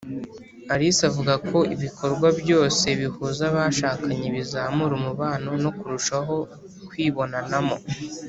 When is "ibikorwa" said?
1.75-2.27